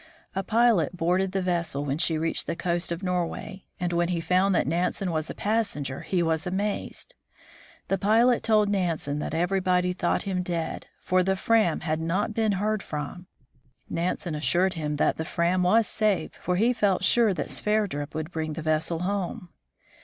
A 0.35 0.41
pilot 0.41 0.97
boarded 0.97 1.31
the 1.31 1.43
vessel 1.43 1.85
when 1.85 1.99
she 1.99 2.17
reached 2.17 2.47
the 2.47 2.55
coast 2.55 2.91
of 2.91 3.03
Norway, 3.03 3.65
and 3.79 3.93
when 3.93 4.07
he 4.07 4.19
found 4.19 4.55
that 4.55 4.65
Nansen 4.65 5.11
was 5.11 5.29
a 5.29 5.35
pas 5.35 5.67
senger, 5.67 6.03
he 6.03 6.23
was 6.23 6.47
amazed. 6.47 7.13
The 7.87 7.99
pilot 7.99 8.41
told 8.41 8.67
Nansen 8.67 9.19
that 9.19 9.35
every 9.35 9.59
body 9.59 9.93
thought 9.93 10.23
him 10.23 10.41
dead, 10.41 10.87
for 11.03 11.21
the 11.21 11.35
Fram 11.35 11.81
had 11.81 11.99
not 11.99 12.33
been 12.33 12.53
heard 12.53 12.81
from. 12.81 13.27
Nansen 13.91 14.33
assured 14.33 14.73
him 14.73 14.95
that 14.95 15.17
the 15.17 15.23
Fram 15.23 15.61
was 15.61 15.85
safe, 15.87 16.33
for 16.33 16.55
he 16.55 16.73
felt 16.73 17.03
sure 17.03 17.31
that 17.35 17.51
Sverdrup 17.51 18.15
would 18.15 18.31
bring 18.31 18.53
the 18.53 18.63
vessel 18.63 19.01
home. 19.01 19.49